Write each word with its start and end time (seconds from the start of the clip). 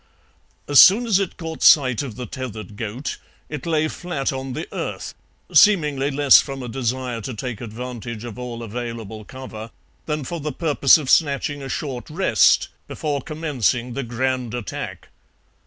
As 0.67 0.81
soon 0.81 1.05
as 1.05 1.19
it 1.19 1.37
caught 1.37 1.61
sight 1.61 2.01
of 2.01 2.15
the 2.15 2.25
tethered 2.25 2.75
goat 2.75 3.19
it 3.49 3.67
lay 3.67 3.87
flat 3.87 4.33
on 4.33 4.53
the 4.53 4.67
earth, 4.73 5.13
seemingly 5.53 6.09
less 6.09 6.41
from 6.41 6.63
a 6.63 6.67
desire 6.67 7.21
to 7.21 7.35
take 7.35 7.61
advantage 7.61 8.23
of 8.23 8.39
all 8.39 8.63
available 8.63 9.23
cover 9.23 9.69
than 10.07 10.23
for 10.23 10.39
the 10.39 10.53
purpose 10.53 10.97
of 10.97 11.07
snatching 11.07 11.61
a 11.61 11.69
short 11.69 12.09
rest 12.09 12.69
before 12.87 13.21
commencing 13.21 13.93
the 13.93 14.01
grand 14.01 14.55
attack. 14.55 15.09